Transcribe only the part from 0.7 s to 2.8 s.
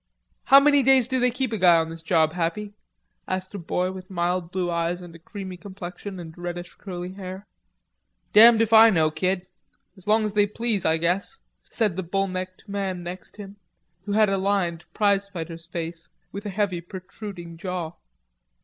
days do they keep a guy on this job, Happy?"